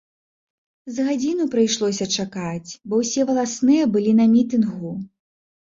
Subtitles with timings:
[0.93, 4.91] З гадзіну прыйшлося чакаць, бо ўсе валасныя былі на мітынгу.